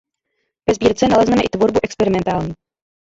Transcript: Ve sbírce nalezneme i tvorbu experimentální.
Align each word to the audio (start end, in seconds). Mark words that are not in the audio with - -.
Ve 0.69 0.73
sbírce 0.75 1.07
nalezneme 1.07 1.41
i 1.43 1.49
tvorbu 1.49 1.79
experimentální. 1.83 2.53